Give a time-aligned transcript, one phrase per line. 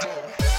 [0.00, 0.49] Master.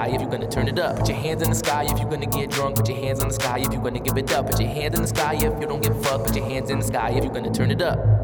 [0.00, 0.98] sky if you're gonna turn it up.
[0.98, 2.76] Put your hands in the sky if you're gonna get drunk.
[2.76, 4.46] Put your hands in the sky if you're gonna give it up.
[4.46, 6.24] Put your hands in the sky if you don't give a fuck.
[6.24, 8.19] Put your hands in the sky if you're gonna turn it up.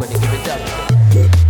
[0.00, 1.49] gonna give it up.